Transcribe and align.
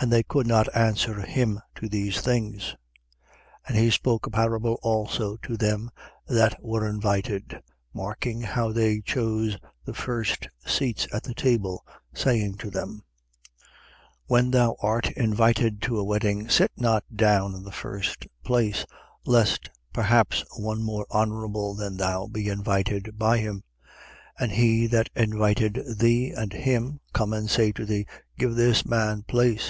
14:6. 0.00 0.06
And 0.06 0.12
they 0.14 0.22
could 0.22 0.46
not 0.46 0.74
answer 0.74 1.20
him 1.20 1.60
to 1.74 1.86
these 1.86 2.22
things. 2.22 2.74
14:7. 3.66 3.68
And 3.68 3.76
he 3.76 3.90
spoke 3.90 4.24
a 4.26 4.30
parable 4.30 4.78
also 4.82 5.36
to 5.42 5.58
them 5.58 5.90
that 6.26 6.56
were 6.64 6.88
invited, 6.88 7.60
marking 7.92 8.40
how 8.40 8.72
they 8.72 9.02
chose 9.02 9.58
the 9.84 9.92
first 9.92 10.48
seats 10.64 11.06
at 11.12 11.24
the 11.24 11.34
table, 11.34 11.84
saying 12.14 12.54
to 12.54 12.70
them: 12.70 13.02
14:8. 14.24 14.24
When 14.24 14.50
thou 14.52 14.76
art 14.80 15.10
invited 15.10 15.82
to 15.82 15.98
a 15.98 16.04
wedding, 16.04 16.48
sit 16.48 16.72
not 16.78 17.04
down 17.14 17.54
in 17.54 17.64
the 17.64 17.70
first 17.70 18.26
place, 18.42 18.86
lest 19.26 19.68
perhaps 19.92 20.42
one 20.58 20.82
more 20.82 21.06
honourable 21.10 21.74
than 21.74 21.98
thou 21.98 22.26
be 22.26 22.48
invited 22.48 23.18
by 23.18 23.36
him: 23.36 23.56
14:9. 24.38 24.44
And 24.44 24.52
he 24.52 24.86
that 24.86 25.10
invited 25.14 25.84
thee 25.98 26.30
and 26.30 26.54
him, 26.54 27.00
come 27.12 27.34
and 27.34 27.50
say 27.50 27.70
to 27.72 27.84
thee: 27.84 28.06
Give 28.38 28.54
this 28.54 28.86
man 28.86 29.24
place. 29.24 29.58